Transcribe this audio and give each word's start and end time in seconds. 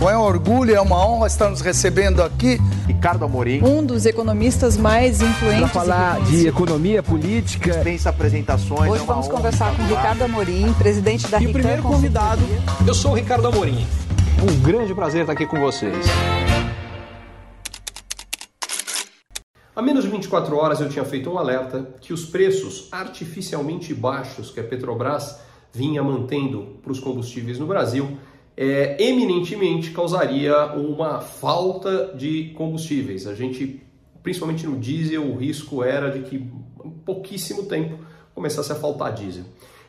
Bom, 0.00 0.08
é 0.08 0.16
um 0.16 0.22
orgulho, 0.22 0.74
é 0.74 0.80
uma 0.80 1.06
honra 1.06 1.26
estar 1.26 1.50
nos 1.50 1.60
recebendo 1.60 2.22
aqui. 2.22 2.56
Ricardo 2.86 3.22
Amorim. 3.22 3.62
Um 3.62 3.84
dos 3.84 4.06
economistas 4.06 4.74
mais 4.78 5.20
influentes. 5.20 5.60
Para 5.60 5.68
falar 5.68 6.20
de 6.22 6.48
economia 6.48 7.02
política. 7.02 7.70
Dispensa 7.70 8.08
apresentações. 8.08 8.90
Hoje 8.90 9.02
é 9.02 9.06
vamos 9.06 9.28
conversar 9.28 9.76
com 9.76 9.82
Ricardo 9.82 10.24
Amorim, 10.24 10.72
presidente 10.72 11.28
da 11.28 11.38
E 11.38 11.48
o 11.48 11.52
primeiro 11.52 11.82
convidado, 11.82 12.40
eu 12.88 12.94
sou 12.94 13.10
o 13.10 13.14
Ricardo 13.14 13.46
Amorim. 13.48 13.86
Um 14.42 14.62
grande 14.62 14.94
prazer 14.94 15.20
estar 15.20 15.34
aqui 15.34 15.44
com 15.44 15.60
vocês. 15.60 16.06
Há 19.76 19.82
menos 19.82 20.04
de 20.04 20.10
24 20.10 20.56
horas 20.56 20.80
eu 20.80 20.88
tinha 20.88 21.04
feito 21.04 21.28
um 21.28 21.36
alerta 21.36 21.90
que 22.00 22.14
os 22.14 22.24
preços 22.24 22.88
artificialmente 22.90 23.92
baixos 23.92 24.50
que 24.50 24.60
a 24.60 24.64
Petrobras 24.64 25.38
vinha 25.70 26.02
mantendo 26.02 26.78
para 26.82 26.90
os 26.90 26.98
combustíveis 26.98 27.58
no 27.58 27.66
Brasil 27.66 28.16
é, 28.60 29.02
eminentemente 29.02 29.90
causaria 29.90 30.66
uma 30.74 31.22
falta 31.22 32.12
de 32.14 32.52
combustíveis. 32.54 33.26
A 33.26 33.34
gente, 33.34 33.82
principalmente 34.22 34.66
no 34.66 34.78
diesel, 34.78 35.24
o 35.24 35.34
risco 35.34 35.82
era 35.82 36.10
de 36.10 36.28
que 36.28 36.36
em 36.84 36.90
pouquíssimo 36.90 37.62
tempo 37.62 37.98
começasse 38.34 38.70
a 38.70 38.74
faltar 38.74 39.14
diesel. 39.14 39.44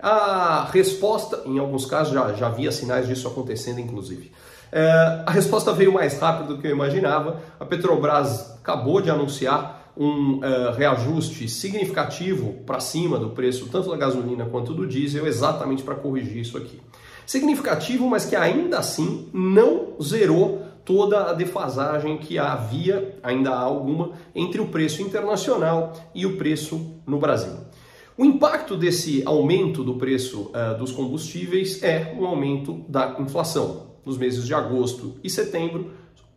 A 0.00 0.68
resposta, 0.72 1.42
em 1.46 1.60
alguns 1.60 1.86
casos 1.86 2.12
já, 2.12 2.32
já 2.32 2.48
havia 2.48 2.72
sinais 2.72 3.06
disso 3.06 3.28
acontecendo, 3.28 3.78
inclusive. 3.78 4.32
É, 4.72 5.22
a 5.24 5.30
resposta 5.30 5.72
veio 5.72 5.92
mais 5.92 6.18
rápido 6.18 6.56
do 6.56 6.60
que 6.60 6.66
eu 6.66 6.72
imaginava. 6.72 7.40
A 7.60 7.64
Petrobras 7.64 8.56
acabou 8.58 9.00
de 9.00 9.08
anunciar 9.10 9.92
um 9.96 10.40
uh, 10.40 10.72
reajuste 10.76 11.48
significativo 11.48 12.52
para 12.66 12.80
cima 12.80 13.16
do 13.16 13.30
preço 13.30 13.68
tanto 13.70 13.88
da 13.88 13.96
gasolina 13.96 14.44
quanto 14.44 14.74
do 14.74 14.86
diesel, 14.86 15.24
exatamente 15.24 15.84
para 15.84 15.94
corrigir 15.94 16.38
isso 16.38 16.58
aqui 16.58 16.80
significativo, 17.26 18.08
mas 18.08 18.24
que 18.24 18.36
ainda 18.36 18.78
assim 18.78 19.28
não 19.32 19.94
zerou 20.00 20.62
toda 20.84 21.30
a 21.30 21.32
defasagem 21.32 22.16
que 22.16 22.38
havia, 22.38 23.18
ainda 23.22 23.50
há 23.50 23.60
alguma, 23.60 24.12
entre 24.34 24.60
o 24.60 24.68
preço 24.68 25.02
internacional 25.02 25.92
e 26.14 26.24
o 26.24 26.36
preço 26.36 27.00
no 27.04 27.18
Brasil. 27.18 27.66
O 28.16 28.24
impacto 28.24 28.76
desse 28.76 29.22
aumento 29.26 29.84
do 29.84 29.96
preço 29.96 30.52
uh, 30.52 30.78
dos 30.78 30.92
combustíveis 30.92 31.82
é 31.82 32.14
um 32.18 32.24
aumento 32.24 32.84
da 32.88 33.16
inflação. 33.18 33.88
Nos 34.06 34.16
meses 34.16 34.46
de 34.46 34.54
agosto 34.54 35.16
e 35.22 35.28
setembro, 35.28 35.90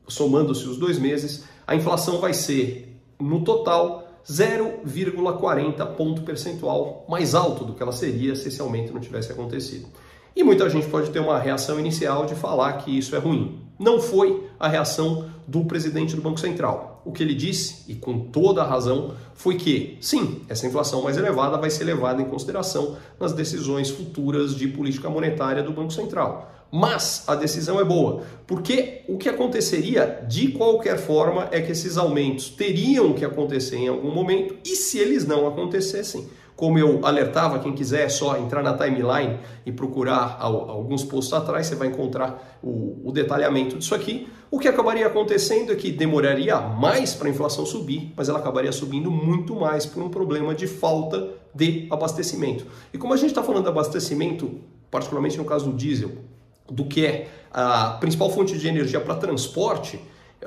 somando-se 0.07 0.65
os 0.65 0.77
dois 0.77 0.97
meses, 0.97 1.45
a 1.65 1.75
inflação 1.75 2.19
vai 2.19 2.33
ser, 2.33 2.99
no 3.19 3.43
total, 3.43 4.09
0,40 4.27 5.85
ponto 5.95 6.23
percentual 6.23 7.05
mais 7.07 7.33
alto 7.33 7.63
do 7.63 7.73
que 7.73 7.81
ela 7.81 7.91
seria 7.91 8.35
se 8.35 8.47
esse 8.47 8.59
aumento 8.59 8.91
não 8.91 8.99
tivesse 8.99 9.31
acontecido. 9.31 9.87
E 10.35 10.43
muita 10.43 10.69
gente 10.69 10.87
pode 10.87 11.09
ter 11.09 11.19
uma 11.19 11.39
reação 11.39 11.79
inicial 11.79 12.25
de 12.25 12.35
falar 12.35 12.73
que 12.73 12.97
isso 12.97 13.15
é 13.15 13.19
ruim. 13.19 13.59
Não 13.77 13.99
foi 13.99 14.47
a 14.59 14.67
reação 14.67 15.29
do 15.47 15.65
presidente 15.65 16.15
do 16.15 16.21
Banco 16.21 16.39
Central. 16.39 17.01
O 17.03 17.11
que 17.11 17.23
ele 17.23 17.33
disse, 17.33 17.89
e 17.91 17.95
com 17.95 18.19
toda 18.19 18.61
a 18.61 18.67
razão, 18.67 19.15
foi 19.33 19.55
que, 19.55 19.97
sim, 20.01 20.41
essa 20.47 20.67
inflação 20.67 21.01
mais 21.01 21.17
elevada 21.17 21.57
vai 21.57 21.69
ser 21.69 21.85
levada 21.85 22.21
em 22.21 22.25
consideração 22.25 22.97
nas 23.19 23.33
decisões 23.33 23.89
futuras 23.89 24.53
de 24.53 24.67
política 24.67 25.09
monetária 25.09 25.63
do 25.63 25.71
Banco 25.71 25.91
Central. 25.91 26.51
Mas 26.71 27.23
a 27.27 27.33
decisão 27.33 27.79
é 27.79 27.83
boa, 27.83 28.23
porque 28.45 29.01
o 29.07 29.17
que 29.17 29.27
aconteceria 29.27 30.23
de 30.27 30.49
qualquer 30.49 30.97
forma 30.97 31.47
é 31.51 31.61
que 31.61 31.71
esses 31.71 31.97
aumentos 31.97 32.49
teriam 32.49 33.13
que 33.13 33.25
acontecer 33.25 33.77
em 33.77 33.87
algum 33.87 34.11
momento, 34.11 34.55
e 34.63 34.75
se 34.75 34.99
eles 34.99 35.25
não 35.25 35.47
acontecessem, 35.47 36.27
como 36.59 36.77
eu 36.77 36.99
alertava, 37.05 37.59
quem 37.59 37.73
quiser 37.73 38.01
é 38.01 38.09
só 38.09 38.37
entrar 38.37 38.61
na 38.61 38.77
timeline 38.77 39.39
e 39.65 39.71
procurar 39.71 40.37
alguns 40.41 41.05
posts 41.05 41.31
atrás, 41.31 41.67
você 41.67 41.75
vai 41.75 41.87
encontrar 41.87 42.59
o, 42.61 42.99
o 43.05 43.11
detalhamento 43.13 43.77
disso 43.77 43.95
aqui. 43.95 44.27
O 44.51 44.59
que 44.59 44.67
acabaria 44.67 45.07
acontecendo 45.07 45.71
é 45.71 45.75
que 45.75 45.89
demoraria 45.89 46.59
mais 46.59 47.13
para 47.13 47.29
a 47.29 47.31
inflação 47.31 47.65
subir, 47.65 48.11
mas 48.13 48.27
ela 48.27 48.39
acabaria 48.39 48.73
subindo 48.73 49.09
muito 49.09 49.55
mais 49.55 49.85
por 49.85 50.03
um 50.03 50.09
problema 50.09 50.53
de 50.53 50.67
falta 50.67 51.29
de 51.55 51.87
abastecimento. 51.89 52.65
E 52.93 52.97
como 52.97 53.13
a 53.13 53.17
gente 53.17 53.29
está 53.29 53.41
falando 53.41 53.63
de 53.63 53.69
abastecimento, 53.69 54.59
particularmente 54.91 55.37
no 55.37 55.45
caso 55.45 55.71
do 55.71 55.77
diesel, 55.77 56.11
do 56.71 56.85
que 56.85 57.05
é 57.05 57.27
a 57.51 57.91
principal 57.99 58.29
fonte 58.29 58.57
de 58.57 58.67
energia 58.67 58.99
para 58.99 59.15
transporte, 59.15 59.99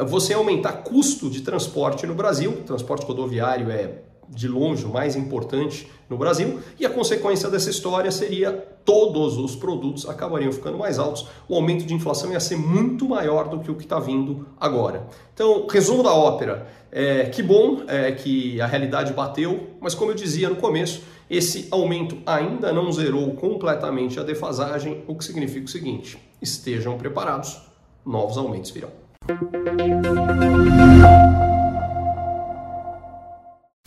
você 0.07 0.33
aumentar 0.35 0.73
custo 0.85 1.29
de 1.29 1.43
transporte 1.43 2.07
no 2.07 2.15
Brasil, 2.15 2.63
transporte 2.67 3.05
rodoviário 3.05 3.71
é 3.71 4.03
de 4.35 4.49
longe 4.49 4.85
o 4.85 4.89
mais 4.89 5.15
importante 5.15 5.91
no 6.09 6.17
Brasil, 6.17 6.61
e 6.79 6.85
a 6.85 6.91
consequência 6.91 7.49
dessa 7.49 7.71
história 7.71 8.11
seria 8.11 8.53
todos 8.85 9.39
os 9.39 9.55
produtos 9.55 10.09
acabariam 10.09 10.53
ficando 10.53 10.77
mais 10.77 10.99
altos, 10.99 11.27
o 11.49 11.55
aumento 11.55 11.85
de 11.85 11.95
inflação 11.95 12.33
ia 12.33 12.41
ser 12.41 12.57
muito 12.57 13.09
maior 13.09 13.49
do 13.49 13.61
que 13.61 13.71
o 13.71 13.75
que 13.75 13.85
está 13.85 13.99
vindo 13.99 14.47
agora. 14.61 15.07
Então, 15.33 15.67
resumo 15.71 16.03
da 16.03 16.13
ópera, 16.13 16.67
é, 16.91 17.25
que 17.27 17.43
bom 17.43 17.83
é, 17.87 18.13
que 18.13 18.61
a 18.61 18.67
realidade 18.67 19.13
bateu, 19.13 19.71
mas 19.81 19.95
como 19.95 20.11
eu 20.11 20.15
dizia 20.15 20.49
no 20.49 20.57
começo, 20.57 21.03
esse 21.31 21.69
aumento 21.71 22.19
ainda 22.27 22.73
não 22.73 22.93
zerou 22.93 23.33
completamente 23.33 24.21
a 24.21 24.23
defasagem, 24.23 25.03
o 25.07 25.15
que 25.15 25.25
significa 25.25 25.65
o 25.65 25.69
seguinte, 25.69 26.19
estejam 26.43 26.99
preparados, 26.99 27.63
novos 28.05 28.37
aumentos 28.37 28.71
virão. 28.71 28.91